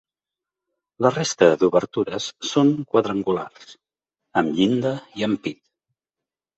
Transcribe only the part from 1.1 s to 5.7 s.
resta d'obertures són quadrangulars, amb llinda i ampit.